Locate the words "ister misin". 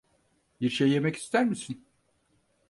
1.15-1.85